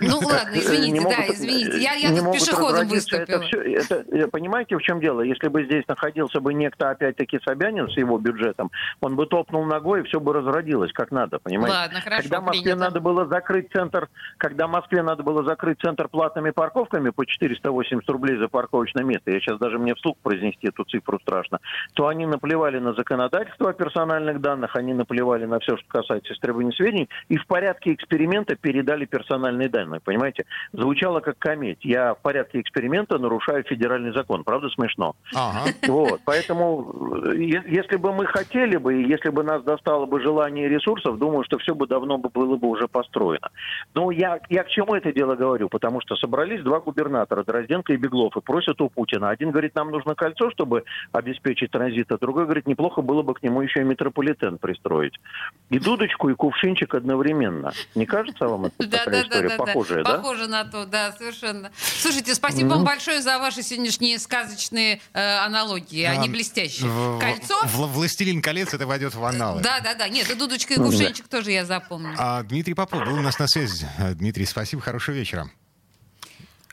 Ну 0.00 0.18
ладно, 0.18 0.54
Не 0.54 0.60
извините, 0.60 1.02
да, 1.02 1.26
извините. 1.28 1.78
Я, 1.78 1.94
я 1.94 2.10
не 2.10 2.20
тут 2.20 2.32
пешеходом 2.32 2.88
выступила. 2.88 3.36
Это 3.36 3.40
все, 3.40 3.60
это, 3.60 3.94
э, 4.12 4.26
понимаете, 4.28 4.76
в 4.76 4.82
чем 4.82 5.00
дело? 5.00 5.20
Если 5.22 5.48
бы 5.48 5.64
здесь 5.64 5.86
находился 5.88 6.40
бы 6.40 6.54
некто, 6.54 6.90
опять-таки, 6.90 7.40
Собянин 7.44 7.88
с 7.90 7.96
его 7.96 8.18
бюджетом, 8.18 8.70
он 9.00 9.16
бы 9.16 9.26
топнул 9.26 9.64
ногой, 9.64 10.00
и 10.00 10.02
все 10.04 10.20
бы 10.20 10.32
разродилось 10.32 10.92
как 10.92 11.10
надо, 11.10 11.38
понимаете? 11.38 11.76
Ладно, 11.76 12.00
хорошо, 12.00 12.22
Когда 12.22 12.40
Москве 12.40 12.62
принято. 12.62 12.80
надо 12.80 13.00
было 13.00 13.26
закрыть 13.26 13.68
центр, 13.72 14.08
когда 14.38 14.68
Москве 14.68 15.02
надо 15.02 15.22
было 15.22 15.44
закрыть 15.44 15.80
центр 15.80 16.08
платными 16.08 16.50
парковками 16.50 17.10
по 17.10 17.26
480 17.26 18.08
рублей 18.08 18.38
за 18.38 18.48
парковочное 18.48 19.04
место, 19.04 19.30
я 19.30 19.40
сейчас 19.40 19.58
даже 19.58 19.78
мне 19.78 19.94
вслух 19.94 20.16
произнести 20.22 20.68
эту 20.68 20.84
цифру 20.84 21.18
страшно, 21.20 21.60
то 21.94 22.06
они 22.06 22.26
наплевали 22.26 22.78
на 22.78 22.94
законодательство 22.94 23.70
о 23.70 23.72
персональных 23.72 24.40
данных, 24.40 24.76
они 24.76 24.94
наплевали 24.94 25.44
на 25.46 25.58
все, 25.58 25.76
что 25.76 25.86
касается 25.88 26.32
истребования 26.32 26.72
сведений, 26.72 27.08
и 27.28 27.36
в 27.36 27.46
порядке 27.46 27.92
эксперимента 27.94 28.54
передали 28.56 29.04
персональные 29.04 29.55
данные, 29.68 30.00
понимаете? 30.04 30.44
Звучало 30.72 31.20
как 31.20 31.38
кометь. 31.38 31.84
Я 31.84 32.14
в 32.14 32.18
порядке 32.20 32.60
эксперимента 32.60 33.18
нарушаю 33.18 33.64
федеральный 33.64 34.12
закон. 34.12 34.44
Правда 34.44 34.68
смешно? 34.68 35.14
Ага. 35.34 35.70
Вот, 35.88 36.20
поэтому, 36.24 37.22
э, 37.26 37.36
е- 37.36 37.64
если 37.66 37.96
бы 37.96 38.12
мы 38.12 38.26
хотели 38.26 38.76
бы, 38.76 39.02
и 39.02 39.08
если 39.08 39.30
бы 39.30 39.42
нас 39.42 39.62
достало 39.62 40.06
бы 40.06 40.20
желание 40.20 40.66
и 40.66 40.68
ресурсов, 40.68 41.18
думаю, 41.18 41.44
что 41.44 41.58
все 41.58 41.74
бы 41.74 41.86
давно 41.86 42.18
бы 42.18 42.28
было 42.28 42.56
бы 42.56 42.68
уже 42.68 42.86
построено. 42.88 43.48
Но 43.94 44.10
я, 44.10 44.38
я 44.50 44.62
к 44.64 44.68
чему 44.68 44.94
это 44.94 45.12
дело 45.12 45.34
говорю? 45.34 45.68
Потому 45.68 46.00
что 46.00 46.14
собрались 46.16 46.62
два 46.62 46.80
губернатора, 46.80 47.42
Дрозденко 47.44 47.92
и 47.92 47.96
Беглов, 47.96 48.36
и 48.36 48.40
просят 48.40 48.80
у 48.80 48.88
Путина. 48.88 49.30
Один 49.30 49.50
говорит, 49.50 49.74
нам 49.74 49.90
нужно 49.90 50.14
кольцо, 50.14 50.50
чтобы 50.50 50.84
обеспечить 51.12 51.70
транзит, 51.70 52.10
а 52.12 52.18
другой 52.18 52.44
говорит, 52.44 52.66
неплохо 52.66 53.02
было 53.02 53.22
бы 53.22 53.34
к 53.34 53.42
нему 53.42 53.62
еще 53.62 53.80
и 53.80 53.84
метрополитен 53.84 54.58
пристроить. 54.58 55.14
И 55.70 55.78
дудочку, 55.78 56.28
и 56.28 56.34
кувшинчик 56.34 56.94
одновременно. 56.94 57.72
Не 57.94 58.06
кажется 58.06 58.46
вам 58.48 58.66
это 58.66 58.74
Да, 58.88 58.98
такая 58.98 59.22
да, 59.24 59.28
да, 59.28 59.45
история? 59.48 59.66
да, 59.66 59.72
Похожая, 59.72 60.04
да? 60.04 60.14
Похоже 60.16 60.46
на 60.46 60.64
то, 60.64 60.84
да, 60.86 61.12
совершенно. 61.16 61.70
Слушайте, 62.00 62.34
спасибо 62.34 62.68
вам 62.68 62.84
большое 62.84 63.20
за 63.22 63.38
ваши 63.38 63.62
сегодняшние 63.62 64.18
сказочные 64.18 65.00
э, 65.12 65.20
аналогии. 65.38 66.02
Они 66.04 66.28
А, 66.28 66.30
блестящие. 66.30 66.88
в- 66.88 67.18
Кольцо? 67.18 67.54
в- 67.66 67.92
«Властелин 67.92 68.42
колец» 68.42 68.74
это 68.74 68.86
войдет 68.86 69.14
в 69.14 69.24
аналы. 69.24 69.62
Да, 69.62 69.80
да, 69.80 69.94
да. 69.94 70.08
Нет, 70.08 70.30
и 70.30 70.34
дудочка 70.34 70.74
и 70.74 70.76
кувшинчик 70.76 71.28
тоже 71.28 71.52
я 71.52 71.64
запомню. 71.64 72.14
А, 72.18 72.42
Дмитрий 72.42 72.74
Попов 72.74 73.04
был 73.04 73.14
у 73.14 73.22
нас 73.22 73.38
на 73.38 73.46
связи. 73.46 73.86
А, 73.98 74.12
Дмитрий, 74.14 74.46
спасибо, 74.46 74.82
хорошего 74.82 75.14
вечера. 75.14 75.50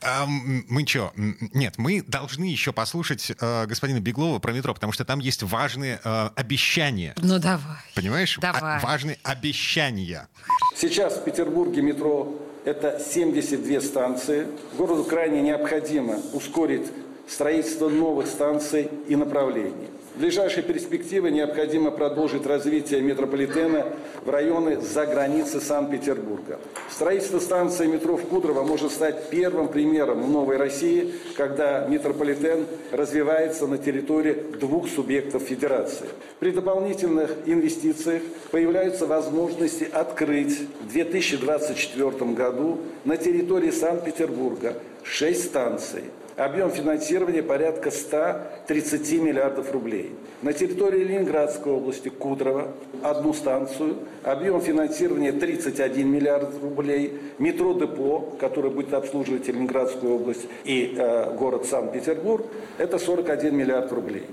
А, 0.06 0.26
мы 0.28 0.86
что? 0.86 1.14
Нет, 1.16 1.76
мы 1.78 2.02
должны 2.02 2.44
еще 2.44 2.74
послушать 2.74 3.32
э, 3.40 3.66
господина 3.68 4.02
Беглова 4.02 4.40
про 4.40 4.52
метро, 4.52 4.74
потому 4.74 4.92
что 4.92 5.06
там 5.06 5.20
есть 5.20 5.44
важные 5.44 6.02
э, 6.04 6.30
обещания. 6.36 7.14
Ну 7.22 7.40
давай. 7.40 7.78
Понимаешь? 7.96 8.38
Давай. 8.42 8.78
А- 8.78 8.80
важные 8.82 9.18
обещания. 9.24 10.28
Сейчас 10.76 11.18
в 11.20 11.24
Петербурге 11.24 11.82
метро– 11.82 12.36
это 12.66 13.00
72 13.00 13.82
станции. 13.82 14.48
Городу 14.78 15.04
крайне 15.04 15.42
необходимо 15.42 16.18
ускорить 16.34 16.88
строительство 17.28 17.90
новых 17.90 18.28
станций 18.28 18.90
и 19.08 19.16
направлений. 19.16 19.88
В 20.16 20.20
ближайшей 20.20 20.62
перспективе 20.62 21.32
необходимо 21.32 21.90
продолжить 21.90 22.46
развитие 22.46 23.02
метрополитена 23.02 23.88
в 24.24 24.30
районы 24.30 24.80
за 24.80 25.08
границей 25.08 25.60
Санкт-Петербурга. 25.60 26.60
Строительство 26.92 27.40
станции 27.40 27.88
метро 27.88 28.16
в 28.16 28.28
Кудрово 28.28 28.64
может 28.64 28.92
стать 28.92 29.30
первым 29.30 29.70
примером 29.70 30.32
новой 30.32 30.58
России, 30.58 31.16
когда 31.36 31.88
метрополитен 31.88 32.68
развивается 32.92 33.66
на 33.66 33.80
территории 33.80 34.34
двух 34.60 34.88
субъектов 34.88 35.42
федерации. 35.42 36.06
При 36.40 36.52
дополнительных 36.52 37.32
инвестициях 37.48 38.22
появляются 38.52 39.08
возможности 39.08 39.90
открыть 39.92 40.60
в 40.82 40.94
2024 40.94 42.12
году 42.34 42.82
на 43.04 43.18
территории 43.18 43.72
Санкт-Петербурга 43.72 44.76
6 45.04 45.44
станций. 45.44 46.04
Объем 46.36 46.72
финансирования 46.72 47.44
порядка 47.44 47.92
130 47.92 49.22
миллиардов 49.22 49.72
рублей. 49.72 50.16
На 50.42 50.52
территории 50.52 51.04
Ленинградской 51.04 51.72
области 51.72 52.10
Кудрово 52.10 52.70
одну 53.04 53.34
станцию. 53.34 53.98
Объем 54.24 54.60
финансирования 54.60 55.32
31 55.32 56.10
миллиард 56.10 56.50
рублей. 56.62 57.20
Метро 57.38 57.74
Депо, 57.74 58.36
которое 58.40 58.70
будет 58.70 58.94
обслуживать 58.94 59.48
Ленинградскую 59.48 60.16
область 60.16 60.48
и 60.64 60.96
э, 60.98 61.36
город 61.36 61.66
Санкт-Петербург, 61.66 62.46
это 62.80 62.98
41 62.98 63.56
миллиард 63.56 63.92
рублей. 63.92 64.24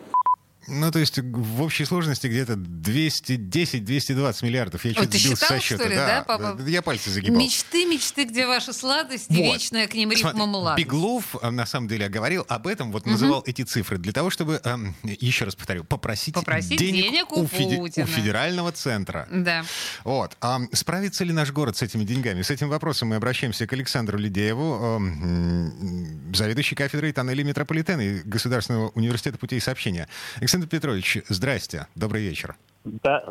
Ну, 0.67 0.91
то 0.91 0.99
есть 0.99 1.19
в 1.19 1.63
общей 1.63 1.85
сложности 1.85 2.27
где-то 2.27 2.53
210-220 2.53 4.45
миллиардов. 4.45 4.85
Я 4.85 4.95
чуть 4.95 5.13
сбился 5.13 5.47
со 5.47 5.59
счета. 5.59 5.85
Что 5.85 5.89
ли, 5.89 5.97
да, 5.97 6.25
папа? 6.27 6.57
Да, 6.59 6.69
я 6.69 6.83
пальцы 6.83 7.11
загибал. 7.11 7.41
Мечты, 7.41 7.87
мечты, 7.87 8.25
где 8.25 8.47
ваша 8.47 8.73
сладость 8.73 9.29
вот. 9.31 9.37
вечная 9.37 9.87
к 9.87 9.95
ним 9.95 10.11
рифма 10.11 10.47
младость. 10.47 10.85
Беглов, 10.87 11.37
э, 11.41 11.51
на 11.51 11.67
самом 11.67 11.89
деле, 11.89 12.09
говорил 12.09 12.45
об 12.49 12.67
этом, 12.67 12.93
вот 12.93 13.03
угу. 13.03 13.11
называл 13.11 13.43
эти 13.47 13.63
цифры 13.63 13.99
для 13.99 14.13
того, 14.13 14.31
чтобы, 14.31 14.61
эм, 14.65 14.95
еще 15.03 15.47
раз 15.47 15.55
повторю, 15.55 15.85
попросить, 15.85 16.35
попросить 16.35 16.79
денег, 16.79 17.05
денег 17.05 17.33
у, 17.33 17.43
у, 17.43 17.47
феди- 17.47 18.03
у 18.03 18.07
федерального 18.07 18.71
центра. 18.73 19.27
Да. 19.31 19.65
Вот. 20.05 20.37
А 20.41 20.61
справится 20.73 21.25
ли 21.25 21.33
наш 21.33 21.53
город 21.53 21.79
с 21.79 21.83
этими 21.83 22.05
деньгами? 22.05 22.43
С 22.43 22.51
этим 22.51 22.69
вопросом 22.69 23.09
мы 23.09 23.17
обращаемся 23.17 23.67
к 23.67 23.73
Александру 23.73 24.19
Лидееву, 24.19 25.01
э, 25.01 26.37
заведующий 26.37 26.75
кафедрой 26.75 27.13
тоннелей 27.13 27.45
метрополитена 27.45 28.01
и 28.01 28.19
Государственного 28.21 28.89
университета 28.91 29.39
путей 29.39 29.61
сообщения. 29.61 30.09
Александр 30.51 30.67
Петрович, 30.67 31.19
Здрасте, 31.29 31.87
добрый 31.95 32.23
вечер. 32.23 32.57
Да, 32.85 33.23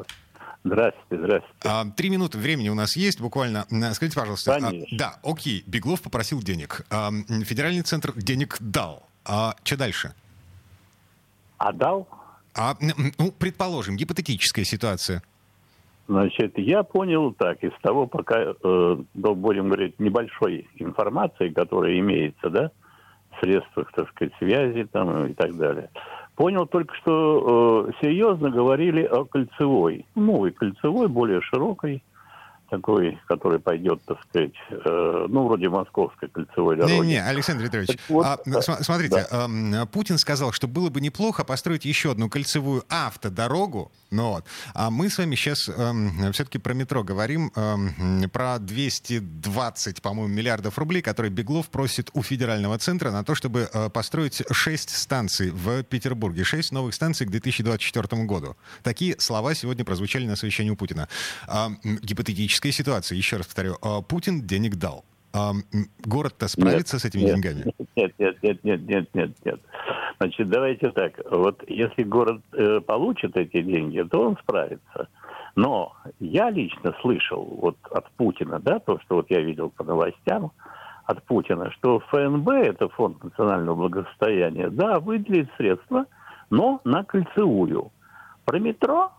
Здравствуйте, 0.63 1.21
здравствуйте. 1.21 1.59
А, 1.65 1.83
три 1.97 2.09
минуты 2.09 2.37
времени 2.37 2.69
у 2.69 2.75
нас 2.75 2.95
есть 2.95 3.19
буквально. 3.19 3.65
Скажите, 3.91 4.17
пожалуйста. 4.17 4.55
А, 4.55 4.61
Конечно. 4.61 4.97
Да, 4.97 5.15
окей, 5.21 5.61
Беглов 5.67 6.01
попросил 6.01 6.41
денег. 6.41 6.85
А, 6.89 7.11
федеральный 7.43 7.81
центр 7.81 8.13
денег 8.15 8.55
дал. 8.61 9.03
А 9.25 9.53
что 9.65 9.77
дальше? 9.77 10.13
А 11.57 11.73
дал? 11.73 12.07
А, 12.55 12.77
ну, 12.79 13.33
предположим, 13.37 13.97
гипотетическая 13.97 14.63
ситуация. 14.63 15.21
Значит, 16.07 16.57
я 16.57 16.83
понял 16.83 17.33
так, 17.33 17.61
из 17.65 17.73
того, 17.81 18.07
пока, 18.07 18.53
э, 18.63 18.97
будем 19.13 19.65
говорить, 19.65 19.99
небольшой 19.99 20.69
информации, 20.75 21.49
которая 21.49 21.99
имеется, 21.99 22.49
да, 22.49 22.71
в 23.31 23.41
средствах, 23.41 23.91
так 23.91 24.07
сказать, 24.11 24.33
связи 24.39 24.85
там 24.85 25.27
и 25.27 25.33
так 25.33 25.57
далее, 25.57 25.89
Понял 26.39 26.65
только, 26.67 26.95
что 26.95 27.89
э, 27.89 27.91
серьезно 28.01 28.49
говорили 28.49 29.03
о 29.03 29.25
кольцевой, 29.25 30.05
новой 30.15 30.51
кольцевой, 30.51 31.09
более 31.09 31.41
широкой, 31.41 32.01
такой, 32.69 33.19
который 33.27 33.59
пойдет, 33.59 34.01
так 34.05 34.17
сказать, 34.23 34.53
э, 34.69 35.25
ну, 35.29 35.47
вроде 35.47 35.69
московской 35.69 36.29
кольцевой 36.29 36.75
дороги. 36.75 36.93
Не-не, 36.93 37.23
Александр 37.23 37.65
Петрович, 37.65 37.97
вот, 38.07 38.25
а, 38.25 38.39
да, 38.45 38.61
смотрите, 38.61 39.27
да. 39.31 39.47
э, 39.49 39.85
Путин 39.87 40.17
сказал, 40.17 40.51
что 40.51 40.67
было 40.67 40.89
бы 40.89 41.01
неплохо 41.01 41.43
построить 41.43 41.85
еще 41.85 42.11
одну 42.11 42.29
кольцевую 42.29 42.83
автодорогу, 42.89 43.91
ну, 44.11 44.29
вот, 44.29 44.45
а 44.73 44.89
мы 44.89 45.09
с 45.09 45.17
вами 45.17 45.35
сейчас 45.35 45.69
э, 45.69 46.31
все-таки 46.31 46.57
про 46.57 46.73
метро 46.73 47.03
говорим, 47.03 47.51
э, 47.55 48.27
про 48.31 48.59
220, 48.59 50.01
по-моему, 50.01 50.33
миллиардов 50.33 50.77
рублей, 50.77 51.01
которые 51.01 51.31
Беглов 51.31 51.69
просит 51.69 52.09
у 52.13 52.21
федерального 52.21 52.77
центра 52.77 53.11
на 53.11 53.23
то, 53.23 53.35
чтобы 53.35 53.69
э, 53.71 53.89
построить 53.89 54.43
6 54.49 54.89
станций 54.89 55.51
в 55.51 55.83
Петербурге, 55.83 56.43
6 56.43 56.71
новых 56.71 56.93
станций 56.93 57.25
к 57.25 57.29
2024 57.31 58.23
году. 58.23 58.55
Такие 58.83 59.19
слова 59.19 59.53
сегодня 59.55 59.85
прозвучали 59.85 60.25
на 60.25 60.35
совещании 60.35 60.71
у 60.71 60.75
Путина. 60.75 61.07
Э, 61.47 61.69
гипотетически 61.83 62.58
критическая 62.59 62.71
ситуация. 62.71 63.15
Еще 63.15 63.37
раз 63.37 63.47
повторю, 63.47 63.75
а, 63.81 64.01
Путин 64.01 64.41
денег 64.41 64.75
дал. 64.75 65.03
А, 65.33 65.51
город-то 66.05 66.47
справится 66.47 66.95
нет, 66.95 67.01
с 67.01 67.05
этими 67.05 67.21
нет, 67.21 67.35
деньгами? 67.35 67.73
Нет, 67.95 68.13
нет, 68.17 68.43
нет, 68.43 68.63
нет, 68.63 68.87
нет, 68.87 69.09
нет, 69.13 69.31
нет. 69.45 69.59
Значит, 70.19 70.49
давайте 70.49 70.91
так. 70.91 71.13
Вот 71.29 71.63
если 71.67 72.03
город 72.03 72.41
э, 72.53 72.81
получит 72.81 73.37
эти 73.37 73.61
деньги, 73.61 74.01
то 74.09 74.27
он 74.27 74.37
справится. 74.37 75.07
Но 75.55 75.93
я 76.19 76.49
лично 76.49 76.95
слышал 77.01 77.43
вот 77.61 77.77
от 77.91 78.09
Путина, 78.11 78.59
да, 78.59 78.79
то, 78.79 78.99
что 79.01 79.15
вот 79.17 79.27
я 79.29 79.41
видел 79.41 79.69
по 79.69 79.83
новостям, 79.83 80.51
от 81.05 81.23
Путина, 81.23 81.71
что 81.71 81.99
ФНБ, 81.99 82.49
это 82.49 82.89
Фонд 82.89 83.23
национального 83.23 83.75
благосостояния, 83.75 84.69
да, 84.69 84.99
выделит 84.99 85.49
средства, 85.57 86.05
но 86.49 86.81
на 86.83 87.03
кольцевую. 87.03 87.91
Про 88.45 88.59
метро, 88.59 89.11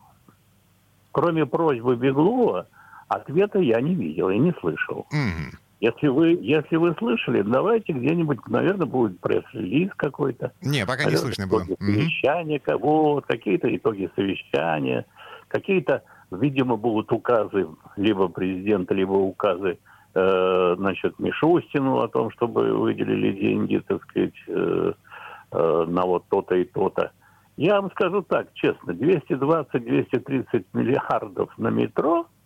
кроме 1.13 1.47
просьбы 1.47 1.97
Беглова, 1.97 2.67
Ответа 3.11 3.59
я 3.59 3.81
не 3.81 3.97
видел 3.97 4.31
и 4.31 4.39
не 4.39 4.53
слышал. 4.61 5.05
Mm-hmm. 5.13 5.57
Если 5.81 6.07
вы, 6.07 6.39
если 6.41 6.77
вы 6.77 6.95
слышали, 6.97 7.43
давайте 7.43 7.93
где-нибудь, 7.93 8.47
наверное, 8.47 8.87
будет 8.87 9.19
пресс-релиз 9.19 9.91
какой-то. 9.97 10.53
Не, 10.63 10.87
пока 10.87 11.07
не 11.07 11.17
слышно 11.17 11.49
было. 11.49 11.65
Совещания, 11.81 12.59
mm-hmm. 12.65 13.25
какие-то 13.27 13.77
итоги 13.77 14.09
совещания, 14.15 15.07
какие-то, 15.49 16.05
видимо, 16.31 16.77
будут 16.77 17.11
указы 17.11 17.67
либо 17.97 18.29
президента, 18.29 18.95
либо 18.95 19.15
указы 19.15 19.79
э, 20.15 20.75
значит, 20.79 21.19
Мишустину 21.19 21.99
о 21.99 22.07
том, 22.07 22.31
чтобы 22.31 22.73
выделили 22.79 23.33
деньги, 23.33 23.83
так 23.89 24.05
сказать, 24.05 24.35
э, 24.47 24.93
э, 25.51 25.85
на 25.89 26.03
вот 26.03 26.27
то-то 26.29 26.55
и 26.55 26.63
то-то. 26.63 27.11
Я 27.57 27.81
вам 27.81 27.91
скажу 27.91 28.23
так, 28.23 28.55
честно, 28.55 28.93
220-230 28.93 30.65
миллиардов 30.75 31.51
на 31.59 31.71
метро– 31.71 32.29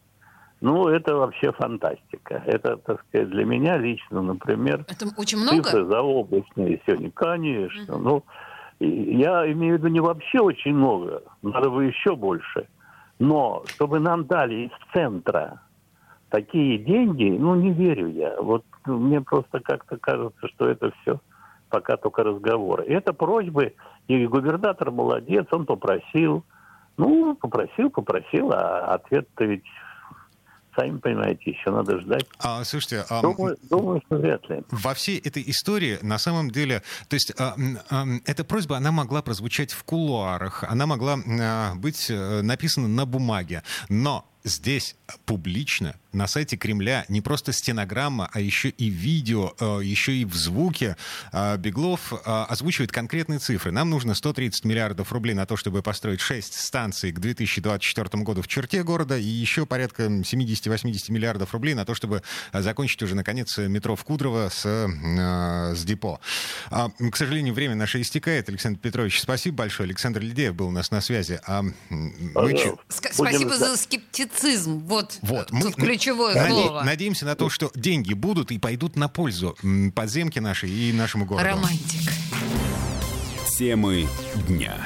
ну, 0.65 0.89
это 0.89 1.15
вообще 1.15 1.53
фантастика. 1.53 2.43
Это, 2.47 2.79
так 2.79 3.05
сказать, 3.07 3.29
для 3.29 3.45
меня 3.45 3.77
лично, 3.77 4.23
например, 4.23 4.87
это 4.89 5.07
очень 5.19 5.37
много? 5.37 5.63
цифры 5.63 5.85
заоблачные 5.85 6.81
сегодня. 6.87 7.11
Конечно. 7.11 7.93
Uh-huh. 7.93 7.99
Ну, 7.99 8.25
я 8.81 9.53
имею 9.53 9.75
в 9.75 9.79
виду 9.79 9.89
не 9.89 10.01
вообще 10.01 10.41
очень 10.41 10.73
много, 10.75 11.23
надо 11.43 11.69
бы 11.69 11.85
еще 11.85 12.17
больше. 12.17 12.67
Но 13.19 13.63
чтобы 13.67 14.01
нам 14.01 14.25
дали 14.25 14.55
из 14.55 14.71
центра 14.95 15.61
такие 16.31 16.79
деньги, 16.79 17.37
ну, 17.39 17.55
не 17.57 17.71
верю 17.71 18.09
я. 18.09 18.41
Вот 18.41 18.65
мне 18.87 19.21
просто 19.21 19.61
как-то 19.61 19.99
кажется, 19.99 20.49
что 20.49 20.67
это 20.67 20.93
все 21.03 21.21
пока 21.69 21.99
только 21.99 22.23
разговоры. 22.23 22.85
Это 22.85 23.13
просьбы, 23.13 23.75
и 24.09 24.27
губернатор 24.27 24.91
молодец, 24.91 25.45
он 25.51 25.67
попросил. 25.67 26.43
Ну, 26.97 27.35
попросил, 27.35 27.91
попросил, 27.91 28.51
а 28.53 28.95
ответ-то 28.95 29.45
ведь 29.45 29.65
сами 30.77 30.99
понимаете, 30.99 31.51
еще 31.51 31.71
надо 31.71 32.01
ждать. 32.01 32.27
А, 32.39 32.65
слушайте, 32.65 33.05
а, 33.09 33.23
думаю, 33.23 33.57
думаю, 33.69 34.03
что 34.07 34.17
вряд 34.17 34.49
ли. 34.49 34.63
Во 34.71 34.95
всей 34.95 35.19
этой 35.19 35.43
истории, 35.47 35.99
на 36.03 36.19
самом 36.19 36.51
деле, 36.51 36.83
то 37.09 37.15
есть 37.15 37.33
а, 37.39 37.55
а, 37.91 38.05
эта 38.27 38.45
просьба, 38.45 38.77
она 38.77 38.93
могла 38.93 39.23
прозвучать 39.23 39.73
в 39.73 39.85
кулуарах, 39.85 40.65
она 40.65 40.87
могла 40.87 41.19
а, 41.41 41.75
быть 41.75 42.09
а, 42.11 42.43
написана 42.43 42.89
на 42.89 43.07
бумаге, 43.07 43.63
но 43.89 44.25
здесь 44.45 44.97
публично 45.25 45.97
на 46.15 46.27
сайте 46.27 46.57
Кремля 46.57 47.05
не 47.09 47.21
просто 47.21 47.53
стенограмма, 47.53 48.31
а 48.33 48.41
еще 48.41 48.69
и 48.69 48.89
видео, 48.89 49.53
э, 49.59 49.81
еще 49.83 50.15
и 50.15 50.25
в 50.25 50.35
звуке. 50.35 50.97
Э, 51.33 51.57
Беглов 51.57 52.13
э, 52.13 52.17
озвучивает 52.25 52.93
конкретные 52.93 53.41
цифры. 53.41 53.73
Нам 53.73 53.91
нужно 53.91 54.15
130 54.15 54.65
миллиардов 54.65 55.13
рублей 55.13 55.35
на 55.35 55.47
то, 55.47 55.57
чтобы 55.57 55.83
построить 55.83 56.21
6 56.21 56.55
станций 56.55 57.13
к 57.13 57.19
2024 57.19 58.23
году 58.23 58.43
в 58.43 58.49
черте 58.49 58.83
города 58.83 59.19
и 59.19 59.25
еще 59.25 59.67
порядка 59.67 60.05
70-80 60.05 61.11
миллиардов 61.11 61.53
рублей 61.53 61.75
на 61.75 61.85
то, 61.85 61.95
чтобы 61.95 62.23
закончить 62.53 63.03
уже, 63.03 63.15
наконец, 63.15 63.59
метро 63.59 63.97
в 63.97 64.05
Кудрово 64.05 64.51
с, 64.51 64.65
с 64.65 65.85
депо. 65.85 66.21
А, 66.71 66.91
к 66.91 67.17
сожалению, 67.17 67.55
время 67.55 67.75
наше 67.75 68.01
истекает. 68.01 68.49
Александр 68.49 68.79
Петрович, 68.79 69.21
спасибо 69.21 69.59
большое. 69.59 69.89
Александр 69.89 70.21
Лидеев 70.21 70.55
был 70.55 70.69
у 70.69 70.71
нас 70.71 70.91
на 70.91 71.01
связи. 71.01 71.41
А 71.47 71.63
вы... 72.35 72.77
Спасибо 72.89 73.57
за 73.57 73.77
скептицизм. 73.77 74.34
Вот, 74.85 75.19
вот. 75.23 75.51
Мы, 75.51 75.73
ключевое 75.73 76.35
наде- 76.35 76.49
слово. 76.49 76.83
Надеемся 76.83 77.25
на 77.25 77.35
то, 77.35 77.49
что 77.51 77.71
деньги 77.75 78.13
будут 78.15 78.51
и 78.51 78.59
пойдут 78.59 78.97
на 78.97 79.09
пользу 79.09 79.57
подземке 79.95 80.41
нашей 80.41 80.71
и 80.71 80.93
нашему 80.93 81.25
городу. 81.25 81.47
Романтик. 81.49 82.11
Темы 83.59 84.09
дня. 84.49 84.77